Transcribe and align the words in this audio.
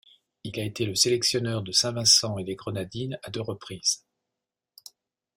Il 0.43 0.59
a 0.59 0.63
été 0.63 0.87
le 0.87 0.95
sélectionneur 0.95 1.61
de 1.61 1.71
Saint-Vincent-et-les-Grenadines 1.71 3.19
à 3.21 3.29
deux 3.29 3.41
reprises. 3.41 4.03